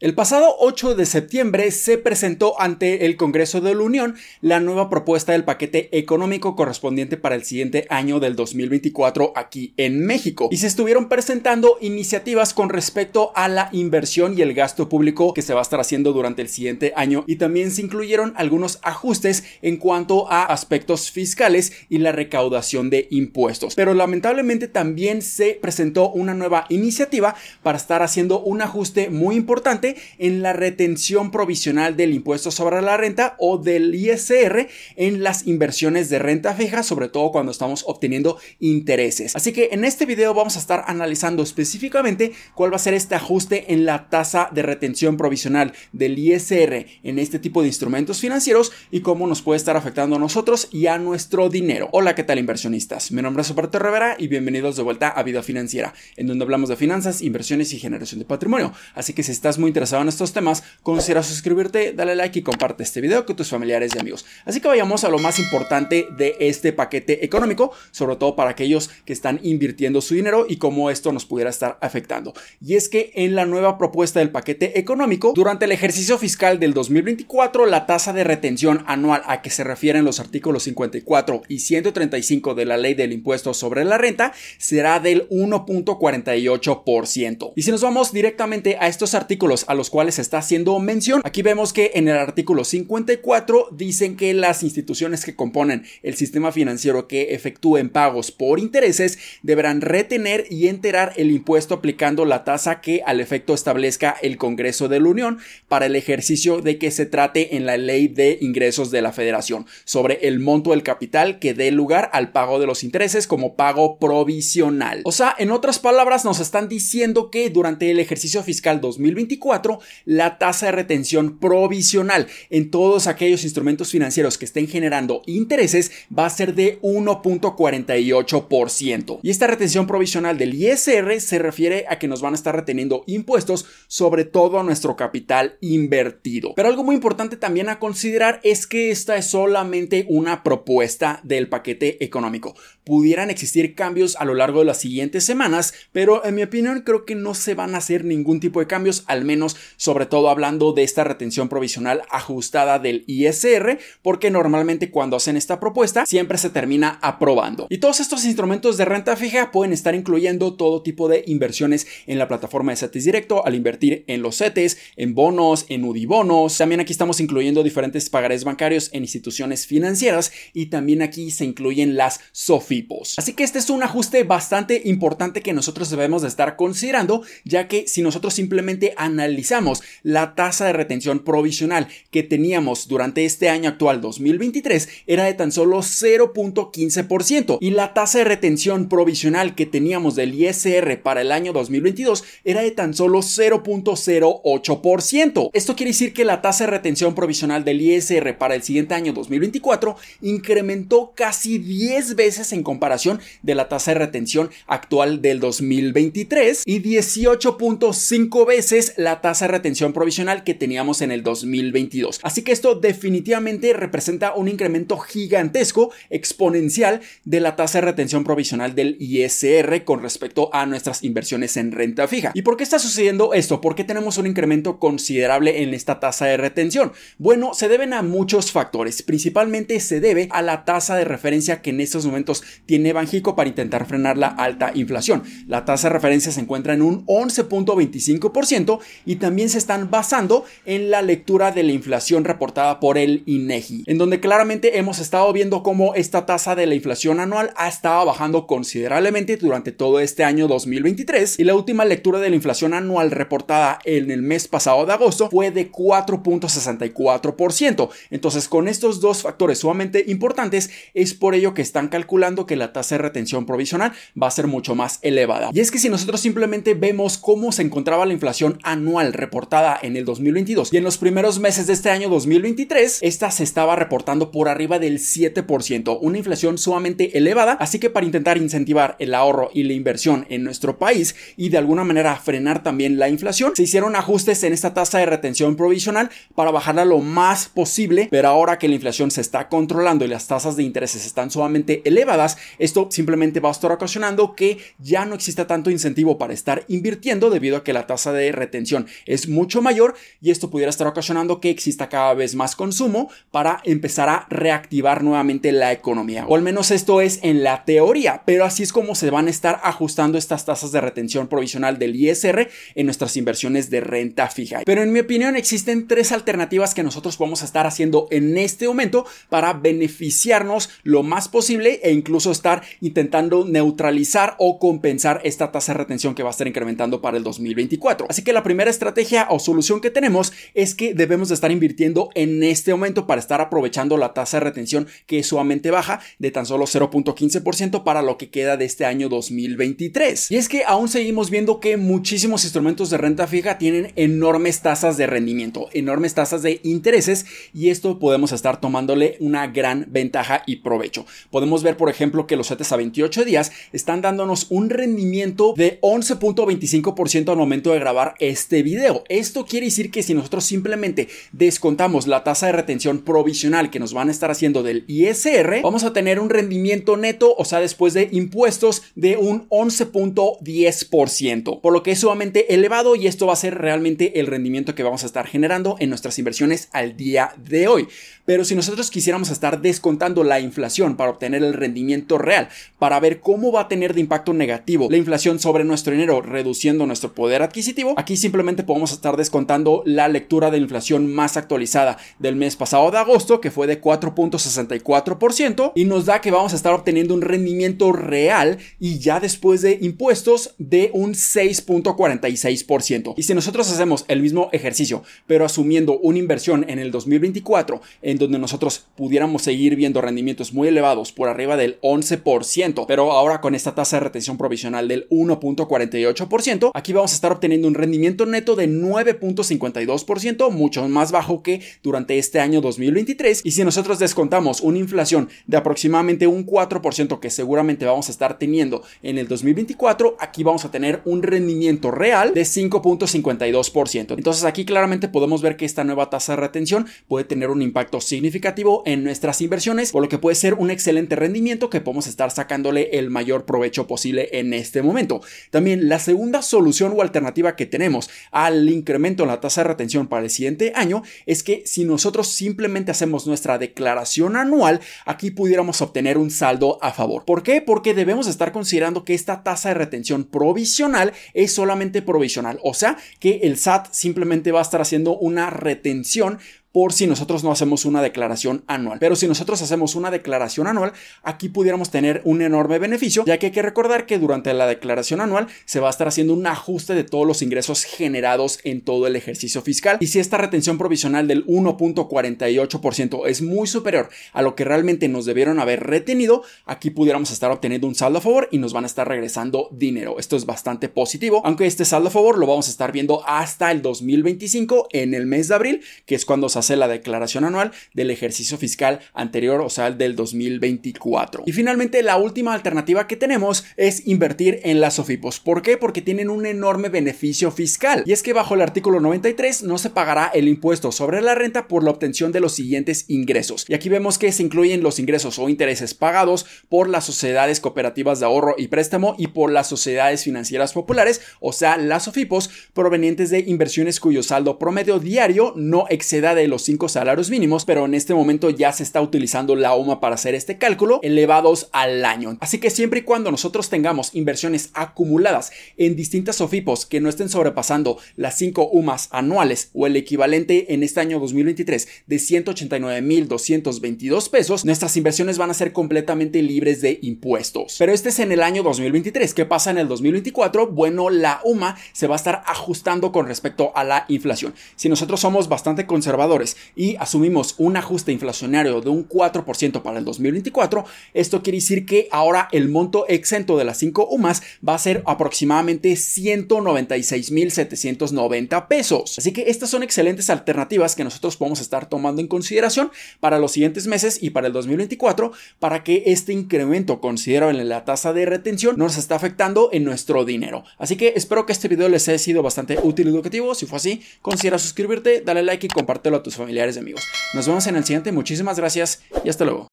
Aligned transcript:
El 0.00 0.14
pasado 0.14 0.54
8 0.60 0.94
de 0.94 1.06
septiembre 1.06 1.72
se 1.72 1.98
presentó 1.98 2.60
ante 2.60 3.04
el 3.04 3.16
Congreso 3.16 3.60
de 3.60 3.74
la 3.74 3.82
Unión 3.82 4.14
la 4.40 4.60
nueva 4.60 4.90
propuesta 4.90 5.32
del 5.32 5.42
paquete 5.42 5.88
económico 5.98 6.54
correspondiente 6.54 7.16
para 7.16 7.34
el 7.34 7.42
siguiente 7.42 7.84
año 7.90 8.20
del 8.20 8.36
2024 8.36 9.32
aquí 9.34 9.74
en 9.76 10.06
México 10.06 10.50
y 10.52 10.58
se 10.58 10.68
estuvieron 10.68 11.08
presentando 11.08 11.78
iniciativas 11.80 12.54
con 12.54 12.68
respecto 12.68 13.32
a 13.34 13.48
la 13.48 13.70
inversión 13.72 14.38
y 14.38 14.42
el 14.42 14.54
gasto 14.54 14.88
público 14.88 15.34
que 15.34 15.42
se 15.42 15.52
va 15.52 15.58
a 15.58 15.62
estar 15.62 15.80
haciendo 15.80 16.12
durante 16.12 16.42
el 16.42 16.48
siguiente 16.48 16.92
año 16.94 17.24
y 17.26 17.34
también 17.34 17.72
se 17.72 17.82
incluyeron 17.82 18.34
algunos 18.36 18.78
ajustes 18.82 19.42
en 19.62 19.78
cuanto 19.78 20.30
a 20.30 20.44
aspectos 20.44 21.10
fiscales 21.10 21.72
y 21.88 21.98
la 21.98 22.12
recaudación 22.12 22.88
de 22.88 23.08
impuestos. 23.10 23.74
Pero 23.74 23.94
lamentablemente 23.94 24.68
también 24.68 25.22
se 25.22 25.58
presentó 25.60 26.08
una 26.10 26.34
nueva 26.34 26.66
iniciativa 26.68 27.34
para 27.64 27.78
estar 27.78 28.04
haciendo 28.04 28.38
un 28.38 28.62
ajuste 28.62 29.10
muy 29.10 29.34
importante 29.34 29.87
en 30.18 30.42
la 30.42 30.52
retención 30.52 31.30
provisional 31.30 31.96
del 31.96 32.14
impuesto 32.14 32.50
sobre 32.50 32.82
la 32.82 32.96
renta 32.96 33.36
o 33.38 33.58
del 33.58 33.94
ISR 33.94 34.68
en 34.96 35.22
las 35.22 35.46
inversiones 35.46 36.08
de 36.08 36.18
renta 36.18 36.54
fija, 36.54 36.82
sobre 36.82 37.08
todo 37.08 37.32
cuando 37.32 37.52
estamos 37.52 37.84
obteniendo 37.86 38.38
intereses. 38.60 39.36
Así 39.36 39.52
que 39.52 39.70
en 39.72 39.84
este 39.84 40.06
video 40.06 40.34
vamos 40.34 40.56
a 40.56 40.60
estar 40.60 40.84
analizando 40.86 41.42
específicamente 41.42 42.32
cuál 42.54 42.72
va 42.72 42.76
a 42.76 42.80
ser 42.80 42.94
este 42.94 43.14
ajuste 43.14 43.72
en 43.72 43.84
la 43.84 44.08
tasa 44.08 44.48
de 44.52 44.62
retención 44.62 45.16
provisional 45.16 45.72
del 45.92 46.18
ISR 46.18 46.86
en 47.02 47.18
este 47.18 47.38
tipo 47.38 47.62
de 47.62 47.68
instrumentos 47.68 48.20
financieros 48.20 48.72
y 48.90 49.00
cómo 49.00 49.26
nos 49.26 49.42
puede 49.42 49.56
estar 49.56 49.76
afectando 49.76 50.16
a 50.16 50.18
nosotros 50.18 50.68
y 50.72 50.86
a 50.86 50.98
nuestro 50.98 51.48
dinero. 51.48 51.88
Hola, 51.92 52.14
¿qué 52.14 52.24
tal 52.24 52.38
inversionistas? 52.38 53.12
Mi 53.12 53.22
nombre 53.22 53.42
es 53.42 53.48
Roberto 53.48 53.78
Rivera 53.78 54.16
y 54.18 54.28
bienvenidos 54.28 54.76
de 54.76 54.82
vuelta 54.82 55.08
a 55.08 55.22
Vida 55.22 55.42
Financiera, 55.42 55.94
en 56.16 56.26
donde 56.26 56.44
hablamos 56.44 56.68
de 56.68 56.76
finanzas, 56.76 57.22
inversiones 57.22 57.72
y 57.72 57.78
generación 57.78 58.18
de 58.18 58.24
patrimonio. 58.24 58.72
Así 58.94 59.12
que 59.12 59.22
si 59.22 59.32
estás 59.32 59.58
muy 59.58 59.68
interesado 59.78 60.02
en 60.02 60.08
estos 60.08 60.32
temas, 60.32 60.64
considera 60.82 61.22
suscribirte, 61.22 61.92
dale 61.92 62.16
like 62.16 62.40
y 62.40 62.42
comparte 62.42 62.82
este 62.82 63.00
video 63.00 63.24
con 63.24 63.36
tus 63.36 63.48
familiares 63.48 63.92
y 63.94 63.98
amigos. 64.00 64.26
Así 64.44 64.60
que 64.60 64.66
vayamos 64.66 65.04
a 65.04 65.08
lo 65.08 65.20
más 65.20 65.38
importante 65.38 66.08
de 66.16 66.34
este 66.40 66.72
paquete 66.72 67.24
económico, 67.24 67.70
sobre 67.92 68.16
todo 68.16 68.34
para 68.34 68.50
aquellos 68.50 68.90
que 69.04 69.12
están 69.12 69.38
invirtiendo 69.44 70.00
su 70.00 70.14
dinero 70.14 70.46
y 70.48 70.56
cómo 70.56 70.90
esto 70.90 71.12
nos 71.12 71.26
pudiera 71.26 71.50
estar 71.50 71.78
afectando. 71.80 72.34
Y 72.60 72.74
es 72.74 72.88
que 72.88 73.12
en 73.14 73.36
la 73.36 73.46
nueva 73.46 73.78
propuesta 73.78 74.18
del 74.18 74.30
paquete 74.30 74.80
económico, 74.80 75.32
durante 75.32 75.66
el 75.66 75.70
ejercicio 75.70 76.18
fiscal 76.18 76.58
del 76.58 76.74
2024, 76.74 77.66
la 77.66 77.86
tasa 77.86 78.12
de 78.12 78.24
retención 78.24 78.82
anual 78.88 79.22
a 79.26 79.42
que 79.42 79.50
se 79.50 79.62
refieren 79.62 80.04
los 80.04 80.18
artículos 80.18 80.64
54 80.64 81.42
y 81.46 81.60
135 81.60 82.56
de 82.56 82.64
la 82.64 82.78
ley 82.78 82.94
del 82.94 83.12
impuesto 83.12 83.54
sobre 83.54 83.84
la 83.84 83.96
renta 83.96 84.32
será 84.56 84.98
del 84.98 85.28
1.48%. 85.28 87.52
Y 87.54 87.62
si 87.62 87.70
nos 87.70 87.82
vamos 87.82 88.10
directamente 88.10 88.76
a 88.80 88.88
estos 88.88 89.14
artículos 89.14 89.67
a 89.68 89.74
los 89.74 89.90
cuales 89.90 90.16
se 90.16 90.22
está 90.22 90.38
haciendo 90.38 90.78
mención. 90.80 91.20
Aquí 91.24 91.42
vemos 91.42 91.72
que 91.72 91.92
en 91.94 92.08
el 92.08 92.16
artículo 92.16 92.64
54 92.64 93.68
dicen 93.70 94.16
que 94.16 94.32
las 94.32 94.62
instituciones 94.62 95.24
que 95.24 95.36
componen 95.36 95.84
el 96.02 96.16
sistema 96.16 96.52
financiero 96.52 97.06
que 97.06 97.34
efectúen 97.34 97.90
pagos 97.90 98.32
por 98.32 98.58
intereses 98.58 99.18
deberán 99.42 99.82
retener 99.82 100.46
y 100.50 100.68
enterar 100.68 101.12
el 101.16 101.30
impuesto 101.30 101.74
aplicando 101.74 102.24
la 102.24 102.44
tasa 102.44 102.80
que 102.80 103.02
al 103.04 103.20
efecto 103.20 103.52
establezca 103.52 104.16
el 104.22 104.38
Congreso 104.38 104.88
de 104.88 105.00
la 105.00 105.08
Unión 105.08 105.38
para 105.68 105.86
el 105.86 105.96
ejercicio 105.96 106.62
de 106.62 106.78
que 106.78 106.90
se 106.90 107.04
trate 107.04 107.56
en 107.56 107.66
la 107.66 107.76
ley 107.76 108.08
de 108.08 108.38
ingresos 108.40 108.90
de 108.90 109.02
la 109.02 109.12
Federación 109.12 109.66
sobre 109.84 110.26
el 110.26 110.40
monto 110.40 110.70
del 110.70 110.82
capital 110.82 111.38
que 111.38 111.52
dé 111.52 111.70
lugar 111.70 112.08
al 112.14 112.32
pago 112.32 112.58
de 112.58 112.66
los 112.66 112.82
intereses 112.84 113.26
como 113.26 113.54
pago 113.54 113.98
provisional. 113.98 115.02
O 115.04 115.12
sea, 115.12 115.34
en 115.38 115.50
otras 115.50 115.78
palabras 115.78 116.24
nos 116.24 116.40
están 116.40 116.68
diciendo 116.70 117.30
que 117.30 117.50
durante 117.50 117.90
el 117.90 117.98
ejercicio 117.98 118.42
fiscal 118.42 118.80
2024 118.80 119.57
la 120.04 120.38
tasa 120.38 120.66
de 120.66 120.72
retención 120.72 121.38
provisional 121.38 122.26
en 122.50 122.70
todos 122.70 123.06
aquellos 123.06 123.44
instrumentos 123.44 123.90
financieros 123.90 124.38
que 124.38 124.44
estén 124.44 124.68
generando 124.68 125.22
intereses 125.26 125.90
va 126.16 126.26
a 126.26 126.30
ser 126.30 126.54
de 126.54 126.80
1.48%. 126.82 129.20
Y 129.22 129.30
esta 129.30 129.46
retención 129.46 129.86
provisional 129.86 130.38
del 130.38 130.54
ISR 130.54 131.20
se 131.20 131.38
refiere 131.38 131.86
a 131.88 131.98
que 131.98 132.08
nos 132.08 132.20
van 132.20 132.34
a 132.34 132.36
estar 132.36 132.54
reteniendo 132.54 133.04
impuestos 133.06 133.66
sobre 133.86 134.24
todo 134.24 134.58
a 134.58 134.64
nuestro 134.64 134.96
capital 134.96 135.56
invertido. 135.60 136.54
Pero 136.54 136.68
algo 136.68 136.84
muy 136.84 136.94
importante 136.94 137.36
también 137.36 137.68
a 137.68 137.78
considerar 137.78 138.40
es 138.42 138.66
que 138.66 138.90
esta 138.90 139.16
es 139.16 139.26
solamente 139.26 140.06
una 140.08 140.42
propuesta 140.42 141.20
del 141.22 141.48
paquete 141.48 142.02
económico. 142.04 142.54
Pudieran 142.84 143.30
existir 143.30 143.74
cambios 143.74 144.16
a 144.16 144.24
lo 144.24 144.34
largo 144.34 144.60
de 144.60 144.66
las 144.66 144.78
siguientes 144.78 145.24
semanas, 145.24 145.74
pero 145.92 146.24
en 146.24 146.34
mi 146.34 146.42
opinión 146.42 146.82
creo 146.82 147.04
que 147.04 147.14
no 147.14 147.34
se 147.34 147.54
van 147.54 147.74
a 147.74 147.78
hacer 147.78 148.04
ningún 148.04 148.40
tipo 148.40 148.60
de 148.60 148.66
cambios, 148.66 149.04
al 149.06 149.24
menos 149.24 149.47
sobre 149.76 150.06
todo 150.06 150.30
hablando 150.30 150.72
de 150.72 150.82
esta 150.82 151.04
retención 151.04 151.48
provisional 151.48 152.02
ajustada 152.10 152.78
del 152.78 153.04
ISR, 153.06 153.78
porque 154.02 154.30
normalmente 154.30 154.90
cuando 154.90 155.16
hacen 155.16 155.36
esta 155.36 155.60
propuesta 155.60 156.06
siempre 156.06 156.38
se 156.38 156.50
termina 156.50 156.98
aprobando. 157.02 157.66
Y 157.70 157.78
todos 157.78 158.00
estos 158.00 158.24
instrumentos 158.24 158.76
de 158.76 158.84
renta 158.84 159.16
fija 159.16 159.50
pueden 159.50 159.72
estar 159.72 159.94
incluyendo 159.94 160.54
todo 160.54 160.82
tipo 160.82 161.08
de 161.08 161.24
inversiones 161.26 161.86
en 162.06 162.18
la 162.18 162.28
plataforma 162.28 162.72
de 162.72 162.76
CETES 162.76 163.04
Directo 163.04 163.46
al 163.46 163.54
invertir 163.54 164.04
en 164.06 164.22
los 164.22 164.36
CETES, 164.36 164.78
en 164.96 165.14
bonos, 165.14 165.66
en 165.68 165.84
UDIBonos. 165.84 166.58
También 166.58 166.80
aquí 166.80 166.92
estamos 166.92 167.20
incluyendo 167.20 167.62
diferentes 167.62 168.10
pagarés 168.10 168.44
bancarios 168.44 168.90
en 168.92 169.02
instituciones 169.02 169.66
financieras 169.66 170.32
y 170.52 170.66
también 170.66 171.02
aquí 171.02 171.30
se 171.30 171.44
incluyen 171.44 171.96
las 171.96 172.20
SOFIPOS. 172.32 173.18
Así 173.18 173.32
que 173.32 173.44
este 173.44 173.58
es 173.58 173.70
un 173.70 173.82
ajuste 173.82 174.24
bastante 174.24 174.82
importante 174.84 175.42
que 175.42 175.52
nosotros 175.52 175.90
debemos 175.90 176.22
de 176.22 176.28
estar 176.28 176.56
considerando, 176.56 177.22
ya 177.44 177.68
que 177.68 177.86
si 177.86 178.02
nosotros 178.02 178.34
simplemente 178.34 178.94
analizamos 178.96 179.27
analizamos 179.28 179.82
la 180.02 180.34
tasa 180.34 180.66
de 180.66 180.72
retención 180.72 181.20
provisional 181.20 181.86
que 182.10 182.22
teníamos 182.22 182.88
durante 182.88 183.24
este 183.24 183.50
año 183.50 183.68
actual 183.68 184.00
2023 184.00 184.88
era 185.06 185.24
de 185.24 185.34
tan 185.34 185.52
solo 185.52 185.78
0.15% 185.78 187.58
y 187.60 187.70
la 187.70 187.94
tasa 187.94 188.18
de 188.18 188.24
retención 188.24 188.88
provisional 188.88 189.54
que 189.54 189.66
teníamos 189.66 190.16
del 190.16 190.34
ISR 190.34 191.00
para 191.02 191.20
el 191.20 191.30
año 191.30 191.52
2022 191.52 192.24
era 192.44 192.62
de 192.62 192.70
tan 192.70 192.94
solo 192.94 193.20
0.08%. 193.20 195.50
Esto 195.52 195.76
quiere 195.76 195.90
decir 195.90 196.14
que 196.14 196.24
la 196.24 196.40
tasa 196.40 196.64
de 196.64 196.70
retención 196.70 197.14
provisional 197.14 197.64
del 197.64 197.82
ISR 197.82 198.38
para 198.38 198.54
el 198.54 198.62
siguiente 198.62 198.94
año 198.94 199.12
2024 199.12 199.96
incrementó 200.22 201.12
casi 201.14 201.58
10 201.58 202.16
veces 202.16 202.52
en 202.52 202.62
comparación 202.62 203.20
de 203.42 203.54
la 203.54 203.68
tasa 203.68 203.92
de 203.92 203.98
retención 203.98 204.48
actual 204.66 205.20
del 205.20 205.40
2023 205.40 206.62
y 206.64 206.82
18.5 206.82 208.46
veces 208.46 208.94
la 208.96 209.17
tasa 209.20 209.46
de 209.46 209.52
retención 209.52 209.92
provisional 209.92 210.44
que 210.44 210.54
teníamos 210.54 211.02
en 211.02 211.12
el 211.12 211.22
2022. 211.22 212.20
Así 212.22 212.42
que 212.42 212.52
esto 212.52 212.74
definitivamente 212.74 213.72
representa 213.72 214.34
un 214.34 214.48
incremento 214.48 214.98
gigantesco, 214.98 215.90
exponencial, 216.10 217.00
de 217.24 217.40
la 217.40 217.56
tasa 217.56 217.78
de 217.78 217.86
retención 217.86 218.24
provisional 218.24 218.74
del 218.74 218.96
ISR 219.00 219.84
con 219.84 220.02
respecto 220.02 220.50
a 220.52 220.66
nuestras 220.66 221.02
inversiones 221.02 221.56
en 221.56 221.72
renta 221.72 222.08
fija. 222.08 222.32
¿Y 222.34 222.42
por 222.42 222.56
qué 222.56 222.64
está 222.64 222.78
sucediendo 222.78 223.34
esto? 223.34 223.60
¿Por 223.60 223.74
qué 223.74 223.84
tenemos 223.84 224.18
un 224.18 224.26
incremento 224.26 224.78
considerable 224.78 225.62
en 225.62 225.74
esta 225.74 226.00
tasa 226.00 226.26
de 226.26 226.36
retención? 226.36 226.92
Bueno, 227.18 227.54
se 227.54 227.68
deben 227.68 227.92
a 227.92 228.02
muchos 228.02 228.52
factores. 228.52 229.02
Principalmente 229.02 229.80
se 229.80 230.00
debe 230.00 230.28
a 230.30 230.42
la 230.42 230.64
tasa 230.64 230.96
de 230.96 231.04
referencia 231.04 231.62
que 231.62 231.70
en 231.70 231.80
estos 231.80 232.06
momentos 232.06 232.42
tiene 232.66 232.92
Banjico 232.92 233.36
para 233.36 233.48
intentar 233.48 233.86
frenar 233.86 234.18
la 234.18 234.28
alta 234.28 234.72
inflación. 234.74 235.22
La 235.46 235.64
tasa 235.64 235.88
de 235.88 235.94
referencia 235.94 236.32
se 236.32 236.40
encuentra 236.40 236.74
en 236.74 236.82
un 236.82 237.06
11.25% 237.06 238.80
y 239.08 239.16
también 239.16 239.48
se 239.48 239.56
están 239.56 239.90
basando 239.90 240.44
en 240.66 240.90
la 240.90 241.00
lectura 241.00 241.50
de 241.50 241.62
la 241.62 241.72
inflación 241.72 242.24
reportada 242.24 242.78
por 242.78 242.98
el 242.98 243.22
INEGI, 243.24 243.84
en 243.86 243.96
donde 243.96 244.20
claramente 244.20 244.78
hemos 244.78 244.98
estado 244.98 245.32
viendo 245.32 245.62
cómo 245.62 245.94
esta 245.94 246.26
tasa 246.26 246.54
de 246.54 246.66
la 246.66 246.74
inflación 246.74 247.18
anual 247.18 247.50
ha 247.56 247.68
estado 247.68 248.04
bajando 248.04 248.46
considerablemente 248.46 249.38
durante 249.38 249.72
todo 249.72 250.00
este 250.00 250.24
año 250.24 250.46
2023 250.46 251.38
y 251.38 251.44
la 251.44 251.54
última 251.54 251.86
lectura 251.86 252.20
de 252.20 252.28
la 252.28 252.36
inflación 252.36 252.74
anual 252.74 253.10
reportada 253.10 253.78
en 253.84 254.10
el 254.10 254.20
mes 254.20 254.46
pasado 254.46 254.84
de 254.84 254.92
agosto 254.92 255.30
fue 255.30 255.52
de 255.52 255.72
4.64%. 255.72 257.88
Entonces, 258.10 258.46
con 258.46 258.68
estos 258.68 259.00
dos 259.00 259.22
factores 259.22 259.60
sumamente 259.60 260.04
importantes, 260.06 260.68
es 260.92 261.14
por 261.14 261.34
ello 261.34 261.54
que 261.54 261.62
están 261.62 261.88
calculando 261.88 262.44
que 262.44 262.56
la 262.56 262.74
tasa 262.74 262.96
de 262.96 263.02
retención 263.04 263.46
provisional 263.46 263.92
va 264.22 264.26
a 264.26 264.32
ser 264.32 264.48
mucho 264.48 264.74
más 264.74 264.98
elevada. 265.00 265.48
Y 265.54 265.60
es 265.60 265.70
que 265.70 265.78
si 265.78 265.88
nosotros 265.88 266.20
simplemente 266.20 266.74
vemos 266.74 267.16
cómo 267.16 267.52
se 267.52 267.62
encontraba 267.62 268.04
la 268.04 268.12
inflación 268.12 268.58
anual 268.62 268.97
reportada 269.06 269.78
en 269.80 269.96
el 269.96 270.04
2022 270.04 270.72
y 270.72 270.76
en 270.76 270.84
los 270.84 270.98
primeros 270.98 271.38
meses 271.38 271.66
de 271.66 271.72
este 271.72 271.90
año 271.90 272.08
2023, 272.08 272.98
esta 273.02 273.30
se 273.30 273.44
estaba 273.44 273.76
reportando 273.76 274.30
por 274.30 274.48
arriba 274.48 274.78
del 274.78 274.98
7%, 274.98 275.98
una 276.00 276.18
inflación 276.18 276.58
sumamente 276.58 277.16
elevada, 277.16 277.52
así 277.52 277.78
que 277.78 277.90
para 277.90 278.06
intentar 278.06 278.36
incentivar 278.36 278.96
el 278.98 279.14
ahorro 279.14 279.50
y 279.54 279.62
la 279.62 279.72
inversión 279.72 280.26
en 280.28 280.42
nuestro 280.42 280.78
país 280.78 281.14
y 281.36 281.48
de 281.48 281.58
alguna 281.58 281.84
manera 281.84 282.16
frenar 282.16 282.62
también 282.62 282.98
la 282.98 283.08
inflación, 283.08 283.52
se 283.54 283.62
hicieron 283.62 283.94
ajustes 283.94 284.42
en 284.42 284.52
esta 284.52 284.74
tasa 284.74 284.98
de 284.98 285.06
retención 285.06 285.56
provisional 285.56 286.10
para 286.34 286.50
bajarla 286.50 286.84
lo 286.84 286.98
más 286.98 287.48
posible, 287.48 288.08
pero 288.10 288.28
ahora 288.28 288.58
que 288.58 288.68
la 288.68 288.74
inflación 288.74 289.10
se 289.10 289.20
está 289.20 289.48
controlando 289.48 290.04
y 290.04 290.08
las 290.08 290.26
tasas 290.26 290.56
de 290.56 290.64
intereses 290.64 291.06
están 291.06 291.30
sumamente 291.30 291.82
elevadas, 291.84 292.36
esto 292.58 292.88
simplemente 292.90 293.40
va 293.40 293.50
a 293.50 293.52
estar 293.52 293.70
ocasionando 293.70 294.34
que 294.34 294.58
ya 294.78 295.04
no 295.04 295.14
exista 295.14 295.46
tanto 295.46 295.70
incentivo 295.70 296.18
para 296.18 296.34
estar 296.34 296.64
invirtiendo 296.66 297.30
debido 297.30 297.58
a 297.58 297.64
que 297.64 297.72
la 297.72 297.86
tasa 297.86 298.12
de 298.12 298.32
retención 298.32 298.87
es 299.06 299.28
mucho 299.28 299.62
mayor 299.62 299.94
y 300.20 300.30
esto 300.30 300.50
pudiera 300.50 300.70
estar 300.70 300.86
ocasionando 300.86 301.40
que 301.40 301.50
exista 301.50 301.88
cada 301.88 302.14
vez 302.14 302.34
más 302.34 302.56
consumo 302.56 303.10
para 303.30 303.60
empezar 303.64 304.08
a 304.08 304.26
reactivar 304.30 305.02
nuevamente 305.02 305.52
la 305.52 305.72
economía. 305.72 306.26
O 306.26 306.36
al 306.36 306.42
menos 306.42 306.70
esto 306.70 307.00
es 307.00 307.20
en 307.22 307.42
la 307.42 307.64
teoría, 307.64 308.22
pero 308.24 308.44
así 308.44 308.62
es 308.62 308.72
como 308.72 308.94
se 308.94 309.10
van 309.10 309.26
a 309.26 309.30
estar 309.30 309.60
ajustando 309.62 310.18
estas 310.18 310.44
tasas 310.44 310.72
de 310.72 310.80
retención 310.80 311.28
provisional 311.28 311.78
del 311.78 311.96
ISR 311.96 312.48
en 312.74 312.86
nuestras 312.86 313.16
inversiones 313.16 313.70
de 313.70 313.80
renta 313.80 314.28
fija. 314.28 314.62
Pero 314.64 314.82
en 314.82 314.92
mi 314.92 315.00
opinión 315.00 315.36
existen 315.36 315.86
tres 315.86 316.12
alternativas 316.12 316.74
que 316.74 316.82
nosotros 316.82 317.16
podemos 317.16 317.42
estar 317.42 317.66
haciendo 317.66 318.08
en 318.10 318.36
este 318.38 318.66
momento 318.66 319.06
para 319.28 319.52
beneficiarnos 319.52 320.70
lo 320.82 321.02
más 321.02 321.28
posible 321.28 321.80
e 321.82 321.92
incluso 321.92 322.30
estar 322.30 322.62
intentando 322.80 323.44
neutralizar 323.44 324.34
o 324.38 324.58
compensar 324.58 325.20
esta 325.24 325.52
tasa 325.52 325.72
de 325.72 325.78
retención 325.78 326.14
que 326.14 326.22
va 326.22 326.30
a 326.30 326.32
estar 326.32 326.46
incrementando 326.46 327.00
para 327.00 327.16
el 327.16 327.24
2024. 327.24 328.06
Así 328.08 328.22
que 328.22 328.32
la 328.32 328.42
primera 328.42 328.70
estrategia 328.78 329.26
o 329.30 329.40
solución 329.40 329.80
que 329.80 329.90
tenemos 329.90 330.32
es 330.54 330.74
que 330.74 330.94
debemos 330.94 331.28
de 331.28 331.34
estar 331.34 331.50
invirtiendo 331.50 332.10
en 332.14 332.42
este 332.42 332.70
momento 332.72 333.06
para 333.06 333.20
estar 333.20 333.40
aprovechando 333.40 333.96
la 333.96 334.14
tasa 334.14 334.38
de 334.38 334.44
retención 334.44 334.86
que 335.06 335.18
es 335.18 335.26
sumamente 335.26 335.70
baja 335.70 336.00
de 336.18 336.30
tan 336.30 336.46
solo 336.46 336.64
0.15% 336.64 337.82
para 337.82 338.02
lo 338.02 338.16
que 338.16 338.30
queda 338.30 338.56
de 338.56 338.64
este 338.64 338.84
año 338.84 339.08
2023. 339.08 340.30
Y 340.30 340.36
es 340.36 340.48
que 340.48 340.62
aún 340.64 340.88
seguimos 340.88 341.30
viendo 341.30 341.58
que 341.58 341.76
muchísimos 341.76 342.44
instrumentos 342.44 342.90
de 342.90 342.98
renta 342.98 343.26
fija 343.26 343.58
tienen 343.58 343.92
enormes 343.96 344.60
tasas 344.62 344.96
de 344.96 345.06
rendimiento, 345.06 345.68
enormes 345.72 346.14
tasas 346.14 346.42
de 346.42 346.60
intereses 346.62 347.26
y 347.52 347.70
esto 347.70 347.98
podemos 347.98 348.32
estar 348.32 348.60
tomándole 348.60 349.16
una 349.18 349.48
gran 349.48 349.86
ventaja 349.88 350.44
y 350.46 350.56
provecho. 350.56 351.04
Podemos 351.30 351.62
ver, 351.62 351.76
por 351.76 351.90
ejemplo, 351.90 352.26
que 352.26 352.36
los 352.36 352.48
CETES 352.48 352.72
a 352.72 352.76
28 352.76 353.24
días 353.24 353.50
están 353.72 354.02
dándonos 354.02 354.46
un 354.50 354.70
rendimiento 354.70 355.54
de 355.56 355.80
11.25% 355.80 357.30
al 357.30 357.36
momento 357.36 357.72
de 357.72 357.80
grabar 357.80 358.14
este 358.18 358.62
video. 358.62 358.67
Esto 359.08 359.46
quiere 359.46 359.66
decir 359.66 359.90
que 359.90 360.02
si 360.02 360.14
nosotros 360.14 360.44
simplemente 360.44 361.08
descontamos 361.32 362.06
la 362.06 362.24
tasa 362.24 362.46
de 362.46 362.52
retención 362.52 363.00
provisional 363.00 363.70
que 363.70 363.78
nos 363.78 363.92
van 363.92 364.08
a 364.08 364.12
estar 364.12 364.30
haciendo 364.30 364.62
del 364.62 364.84
ISR, 364.86 365.60
vamos 365.62 365.84
a 365.84 365.92
tener 365.92 366.20
un 366.20 366.30
rendimiento 366.30 366.96
neto, 366.96 367.34
o 367.36 367.44
sea, 367.44 367.60
después 367.60 367.94
de 367.94 368.08
impuestos, 368.12 368.82
de 368.94 369.16
un 369.16 369.48
11.10%, 369.48 371.60
por 371.60 371.72
lo 371.72 371.82
que 371.82 371.92
es 371.92 372.00
sumamente 372.00 372.54
elevado 372.54 372.96
y 372.96 373.06
esto 373.06 373.26
va 373.26 373.32
a 373.32 373.36
ser 373.36 373.56
realmente 373.56 374.20
el 374.20 374.26
rendimiento 374.26 374.74
que 374.74 374.82
vamos 374.82 375.02
a 375.02 375.06
estar 375.06 375.26
generando 375.26 375.76
en 375.78 375.88
nuestras 375.88 376.18
inversiones 376.18 376.68
al 376.72 376.96
día 376.96 377.32
de 377.36 377.68
hoy. 377.68 377.88
Pero 378.24 378.44
si 378.44 378.54
nosotros 378.54 378.90
quisiéramos 378.90 379.30
estar 379.30 379.62
descontando 379.62 380.22
la 380.22 380.40
inflación 380.40 380.96
para 380.96 381.10
obtener 381.10 381.42
el 381.42 381.54
rendimiento 381.54 382.18
real, 382.18 382.48
para 382.78 383.00
ver 383.00 383.20
cómo 383.20 383.52
va 383.52 383.62
a 383.62 383.68
tener 383.68 383.94
de 383.94 384.00
impacto 384.00 384.34
negativo 384.34 384.88
la 384.90 384.98
inflación 384.98 385.40
sobre 385.40 385.64
nuestro 385.64 385.92
dinero, 385.92 386.20
reduciendo 386.20 386.86
nuestro 386.86 387.14
poder 387.14 387.42
adquisitivo, 387.42 387.94
aquí 387.96 388.16
simplemente 388.16 388.57
podemos 388.62 388.92
estar 388.92 389.16
descontando 389.16 389.82
la 389.84 390.08
lectura 390.08 390.50
de 390.50 390.58
inflación 390.58 391.12
más 391.12 391.36
actualizada 391.36 391.98
del 392.18 392.36
mes 392.36 392.56
pasado 392.56 392.90
de 392.90 392.98
agosto, 392.98 393.40
que 393.40 393.50
fue 393.50 393.66
de 393.66 393.80
4.64%, 393.80 395.72
y 395.74 395.84
nos 395.84 396.06
da 396.06 396.20
que 396.20 396.30
vamos 396.30 396.52
a 396.52 396.56
estar 396.56 396.72
obteniendo 396.72 397.14
un 397.14 397.22
rendimiento 397.22 397.92
real 397.92 398.58
y 398.78 398.98
ya 398.98 399.20
después 399.20 399.62
de 399.62 399.78
impuestos 399.80 400.54
de 400.58 400.90
un 400.92 401.14
6.46%. 401.14 403.14
Y 403.16 403.22
si 403.22 403.34
nosotros 403.34 403.70
hacemos 403.70 404.04
el 404.08 404.22
mismo 404.22 404.48
ejercicio, 404.52 405.02
pero 405.26 405.44
asumiendo 405.44 405.98
una 405.98 406.18
inversión 406.18 406.64
en 406.68 406.78
el 406.78 406.90
2024, 406.90 407.80
en 408.02 408.18
donde 408.18 408.38
nosotros 408.38 408.86
pudiéramos 408.96 409.42
seguir 409.42 409.76
viendo 409.76 410.00
rendimientos 410.00 410.52
muy 410.52 410.68
elevados 410.68 411.12
por 411.12 411.28
arriba 411.28 411.56
del 411.56 411.80
11%, 411.80 412.84
pero 412.86 413.12
ahora 413.12 413.40
con 413.40 413.54
esta 413.54 413.74
tasa 413.74 413.96
de 413.96 414.04
retención 414.04 414.36
provisional 414.36 414.88
del 414.88 415.08
1.48%, 415.10 416.70
aquí 416.74 416.92
vamos 416.92 417.12
a 417.12 417.14
estar 417.14 417.32
obteniendo 417.32 417.68
un 417.68 417.74
rendimiento 417.74 418.26
neto 418.26 418.37
de 418.38 418.68
9.52%, 418.68 420.50
mucho 420.50 420.88
más 420.88 421.12
bajo 421.12 421.42
que 421.42 421.60
durante 421.82 422.18
este 422.18 422.40
año 422.40 422.60
2023. 422.60 423.42
Y 423.44 423.50
si 423.50 423.64
nosotros 423.64 423.98
descontamos 423.98 424.60
una 424.60 424.78
inflación 424.78 425.28
de 425.46 425.56
aproximadamente 425.56 426.26
un 426.26 426.46
4% 426.46 427.20
que 427.20 427.30
seguramente 427.30 427.84
vamos 427.84 428.08
a 428.08 428.12
estar 428.12 428.38
teniendo 428.38 428.82
en 429.02 429.18
el 429.18 429.28
2024, 429.28 430.16
aquí 430.20 430.44
vamos 430.44 430.64
a 430.64 430.70
tener 430.70 431.02
un 431.04 431.22
rendimiento 431.22 431.90
real 431.90 432.32
de 432.32 432.42
5.52%. 432.42 434.14
Entonces 434.16 434.44
aquí 434.44 434.64
claramente 434.64 435.08
podemos 435.08 435.42
ver 435.42 435.56
que 435.56 435.64
esta 435.64 435.84
nueva 435.84 436.10
tasa 436.10 436.32
de 436.32 436.40
retención 436.40 436.86
puede 437.08 437.24
tener 437.24 437.50
un 437.50 437.62
impacto 437.62 438.00
significativo 438.00 438.82
en 438.86 439.02
nuestras 439.04 439.40
inversiones, 439.40 439.92
por 439.92 440.02
lo 440.02 440.08
que 440.08 440.18
puede 440.18 440.36
ser 440.36 440.54
un 440.54 440.70
excelente 440.70 441.16
rendimiento 441.16 441.70
que 441.70 441.80
podemos 441.80 442.06
estar 442.06 442.30
sacándole 442.30 442.90
el 442.92 443.10
mayor 443.10 443.44
provecho 443.44 443.86
posible 443.86 444.28
en 444.32 444.54
este 444.54 444.82
momento. 444.82 445.20
También 445.50 445.88
la 445.88 445.98
segunda 445.98 446.42
solución 446.42 446.92
o 446.96 447.02
alternativa 447.02 447.56
que 447.56 447.66
tenemos 447.66 448.10
al 448.30 448.68
incremento 448.68 449.22
en 449.22 449.28
la 449.28 449.40
tasa 449.40 449.62
de 449.62 449.68
retención 449.68 450.06
para 450.06 450.24
el 450.24 450.30
siguiente 450.30 450.72
año 450.74 451.02
es 451.26 451.42
que 451.42 451.62
si 451.66 451.84
nosotros 451.84 452.28
simplemente 452.28 452.90
hacemos 452.90 453.26
nuestra 453.26 453.58
declaración 453.58 454.36
anual, 454.36 454.80
aquí 455.04 455.30
pudiéramos 455.30 455.82
obtener 455.82 456.18
un 456.18 456.30
saldo 456.30 456.78
a 456.82 456.92
favor. 456.92 457.24
¿Por 457.24 457.42
qué? 457.42 457.60
Porque 457.60 457.94
debemos 457.94 458.26
estar 458.26 458.52
considerando 458.52 459.04
que 459.04 459.14
esta 459.14 459.42
tasa 459.42 459.70
de 459.70 459.74
retención 459.74 460.24
provisional 460.24 461.12
es 461.34 461.52
solamente 461.52 462.02
provisional, 462.02 462.58
o 462.62 462.74
sea 462.74 462.98
que 463.20 463.40
el 463.42 463.56
SAT 463.56 463.92
simplemente 463.92 464.52
va 464.52 464.60
a 464.60 464.62
estar 464.62 464.80
haciendo 464.80 465.16
una 465.18 465.50
retención 465.50 466.38
por 466.78 466.92
si 466.92 467.08
nosotros 467.08 467.42
no 467.42 467.50
hacemos 467.50 467.84
una 467.86 468.02
declaración 468.02 468.62
anual. 468.68 469.00
Pero 469.00 469.16
si 469.16 469.26
nosotros 469.26 469.60
hacemos 469.62 469.96
una 469.96 470.12
declaración 470.12 470.68
anual, 470.68 470.92
aquí 471.24 471.48
pudiéramos 471.48 471.90
tener 471.90 472.22
un 472.24 472.40
enorme 472.40 472.78
beneficio, 472.78 473.24
ya 473.26 473.36
que 473.36 473.46
hay 473.46 473.52
que 473.52 473.62
recordar 473.62 474.06
que 474.06 474.20
durante 474.20 474.54
la 474.54 474.68
declaración 474.68 475.20
anual 475.20 475.48
se 475.64 475.80
va 475.80 475.88
a 475.88 475.90
estar 475.90 476.06
haciendo 476.06 476.34
un 476.34 476.46
ajuste 476.46 476.94
de 476.94 477.02
todos 477.02 477.26
los 477.26 477.42
ingresos 477.42 477.82
generados 477.82 478.60
en 478.62 478.80
todo 478.80 479.08
el 479.08 479.16
ejercicio 479.16 479.60
fiscal. 479.60 479.96
Y 479.98 480.06
si 480.06 480.20
esta 480.20 480.38
retención 480.38 480.78
provisional 480.78 481.26
del 481.26 481.44
1.48% 481.46 483.26
es 483.26 483.42
muy 483.42 483.66
superior 483.66 484.08
a 484.32 484.42
lo 484.42 484.54
que 484.54 484.62
realmente 484.62 485.08
nos 485.08 485.24
debieron 485.24 485.58
haber 485.58 485.82
retenido, 485.82 486.44
aquí 486.64 486.90
pudiéramos 486.90 487.32
estar 487.32 487.50
obteniendo 487.50 487.88
un 487.88 487.96
saldo 487.96 488.18
a 488.18 488.22
favor 488.22 488.48
y 488.52 488.58
nos 488.58 488.72
van 488.72 488.84
a 488.84 488.86
estar 488.86 489.08
regresando 489.08 489.68
dinero. 489.72 490.20
Esto 490.20 490.36
es 490.36 490.46
bastante 490.46 490.88
positivo, 490.88 491.42
aunque 491.44 491.66
este 491.66 491.84
saldo 491.84 492.06
a 492.06 492.12
favor 492.12 492.38
lo 492.38 492.46
vamos 492.46 492.68
a 492.68 492.70
estar 492.70 492.92
viendo 492.92 493.26
hasta 493.26 493.72
el 493.72 493.82
2025 493.82 494.90
en 494.92 495.14
el 495.14 495.26
mes 495.26 495.48
de 495.48 495.56
abril, 495.56 495.80
que 496.06 496.14
es 496.14 496.24
cuando 496.24 496.48
se 496.48 496.60
hace 496.60 496.67
la 496.76 496.88
declaración 496.88 497.44
anual 497.44 497.72
del 497.94 498.10
ejercicio 498.10 498.58
fiscal 498.58 499.00
anterior, 499.14 499.60
o 499.60 499.70
sea, 499.70 499.86
el 499.86 499.98
del 499.98 500.16
2024. 500.16 501.44
Y 501.46 501.52
finalmente, 501.52 502.02
la 502.02 502.16
última 502.16 502.54
alternativa 502.54 503.06
que 503.06 503.16
tenemos 503.16 503.64
es 503.76 504.06
invertir 504.06 504.60
en 504.64 504.80
las 504.80 504.94
SOFIPOS. 504.94 505.40
¿Por 505.40 505.62
qué? 505.62 505.76
Porque 505.76 506.02
tienen 506.02 506.30
un 506.30 506.46
enorme 506.46 506.88
beneficio 506.88 507.50
fiscal. 507.50 508.02
Y 508.06 508.12
es 508.12 508.22
que 508.22 508.32
bajo 508.32 508.54
el 508.54 508.62
artículo 508.62 509.00
93 509.00 509.62
no 509.62 509.78
se 509.78 509.90
pagará 509.90 510.30
el 510.34 510.48
impuesto 510.48 510.92
sobre 510.92 511.20
la 511.20 511.34
renta 511.34 511.68
por 511.68 511.84
la 511.84 511.90
obtención 511.90 512.32
de 512.32 512.40
los 512.40 512.54
siguientes 512.54 513.04
ingresos. 513.08 513.64
Y 513.68 513.74
aquí 513.74 513.88
vemos 513.88 514.18
que 514.18 514.32
se 514.32 514.42
incluyen 514.42 514.82
los 514.82 514.98
ingresos 514.98 515.38
o 515.38 515.48
intereses 515.48 515.94
pagados 515.94 516.46
por 516.68 516.88
las 516.88 517.04
sociedades 517.04 517.60
cooperativas 517.60 518.20
de 518.20 518.26
ahorro 518.26 518.54
y 518.58 518.68
préstamo 518.68 519.14
y 519.18 519.28
por 519.28 519.50
las 519.50 519.68
sociedades 519.68 520.24
financieras 520.24 520.72
populares, 520.72 521.20
o 521.40 521.52
sea, 521.52 521.76
las 521.76 522.04
SOFIPOS, 522.04 522.50
provenientes 522.72 523.30
de 523.30 523.40
inversiones 523.40 524.00
cuyo 524.00 524.22
saldo 524.22 524.58
promedio 524.58 524.98
diario 524.98 525.52
no 525.56 525.86
exceda 525.88 526.34
los 526.48 526.62
5 526.62 526.88
salarios 526.88 527.30
mínimos, 527.30 527.64
pero 527.64 527.84
en 527.84 527.94
este 527.94 528.14
momento 528.14 528.50
ya 528.50 528.72
se 528.72 528.82
está 528.82 529.00
utilizando 529.00 529.54
la 529.54 529.74
UMA 529.74 530.00
para 530.00 530.16
hacer 530.16 530.34
este 530.34 530.58
cálculo, 530.58 531.00
elevados 531.02 531.68
al 531.72 532.04
año. 532.04 532.36
Así 532.40 532.58
que 532.58 532.70
siempre 532.70 533.00
y 533.00 533.02
cuando 533.02 533.30
nosotros 533.30 533.68
tengamos 533.68 534.14
inversiones 534.14 534.70
acumuladas 534.74 535.50
en 535.76 535.96
distintas 535.96 536.36
SOFIPOS 536.36 536.86
que 536.86 537.00
no 537.00 537.08
estén 537.08 537.28
sobrepasando 537.28 537.98
las 538.16 538.36
5 538.38 538.70
UMAS 538.72 539.08
anuales 539.12 539.70
o 539.74 539.86
el 539.86 539.96
equivalente 539.96 540.72
en 540.72 540.82
este 540.82 541.00
año 541.00 541.20
2023 541.20 541.88
de 542.06 542.16
189.222 542.16 544.30
pesos, 544.30 544.64
nuestras 544.64 544.96
inversiones 544.96 545.38
van 545.38 545.50
a 545.50 545.54
ser 545.54 545.72
completamente 545.72 546.42
libres 546.42 546.80
de 546.80 546.98
impuestos. 547.02 547.76
Pero 547.78 547.92
este 547.92 548.08
es 548.08 548.18
en 548.18 548.32
el 548.32 548.42
año 548.42 548.62
2023. 548.62 549.34
¿Qué 549.34 549.44
pasa 549.44 549.70
en 549.70 549.78
el 549.78 549.88
2024? 549.88 550.68
Bueno, 550.68 551.10
la 551.10 551.40
UMA 551.44 551.76
se 551.92 552.06
va 552.06 552.14
a 552.14 552.16
estar 552.16 552.42
ajustando 552.46 553.12
con 553.12 553.26
respecto 553.26 553.72
a 553.74 553.84
la 553.84 554.06
inflación. 554.08 554.54
Si 554.76 554.88
nosotros 554.88 555.20
somos 555.20 555.48
bastante 555.48 555.86
conservadores, 555.86 556.37
y 556.76 556.96
asumimos 556.96 557.54
un 557.58 557.76
ajuste 557.76 558.12
inflacionario 558.12 558.80
de 558.80 558.90
un 558.90 559.08
4% 559.08 559.82
para 559.82 559.98
el 559.98 560.04
2024, 560.04 560.84
esto 561.14 561.42
quiere 561.42 561.58
decir 561.58 561.86
que 561.86 562.08
ahora 562.10 562.48
el 562.52 562.68
monto 562.68 563.06
exento 563.08 563.56
de 563.56 563.64
las 563.64 563.78
5 563.78 564.08
UMAS 564.10 564.42
va 564.66 564.74
a 564.74 564.78
ser 564.78 565.02
aproximadamente 565.06 565.92
196.790 565.92 568.68
pesos. 568.68 569.18
Así 569.18 569.32
que 569.32 569.44
estas 569.48 569.70
son 569.70 569.82
excelentes 569.82 570.30
alternativas 570.30 570.94
que 570.94 571.04
nosotros 571.04 571.36
podemos 571.36 571.60
estar 571.60 571.88
tomando 571.88 572.20
en 572.20 572.28
consideración 572.28 572.90
para 573.20 573.38
los 573.38 573.52
siguientes 573.52 573.86
meses 573.86 574.22
y 574.22 574.30
para 574.30 574.46
el 574.46 574.52
2024 574.52 575.32
para 575.58 575.84
que 575.84 576.04
este 576.06 576.32
incremento 576.32 577.00
considerable 577.00 577.60
en 577.60 577.68
la 577.68 577.84
tasa 577.84 578.12
de 578.12 578.26
retención 578.26 578.76
no 578.76 578.84
nos 578.84 578.96
está 578.96 579.16
afectando 579.16 579.70
en 579.72 579.84
nuestro 579.84 580.24
dinero. 580.24 580.64
Así 580.78 580.96
que 580.96 581.14
espero 581.16 581.46
que 581.46 581.52
este 581.52 581.68
video 581.68 581.88
les 581.88 582.08
haya 582.08 582.18
sido 582.18 582.42
bastante 582.42 582.78
útil 582.82 583.08
y 583.08 583.10
educativo. 583.10 583.54
Si 583.54 583.66
fue 583.66 583.76
así, 583.76 584.02
considera 584.22 584.58
suscribirte, 584.58 585.20
dale 585.20 585.42
like 585.42 585.66
y 585.66 585.68
compártelo 585.68 586.16
a 586.16 586.22
tus 586.28 586.36
familiares 586.36 586.76
y 586.76 586.80
amigos. 586.80 587.02
Nos 587.34 587.46
vemos 587.46 587.66
en 587.66 587.76
el 587.76 587.84
siguiente, 587.84 588.12
muchísimas 588.12 588.58
gracias 588.58 589.02
y 589.24 589.30
hasta 589.30 589.44
luego. 589.44 589.68